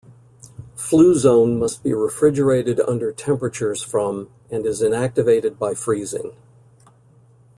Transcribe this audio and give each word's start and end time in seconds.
Fluzone 0.75 1.59
must 1.59 1.83
be 1.83 1.93
refrigerated 1.93 2.79
under 2.79 3.11
temperatures 3.11 3.83
from 3.83 4.31
and 4.49 4.65
is 4.65 4.81
inactivated 4.81 5.59
by 5.59 5.75
freezing. 5.75 6.35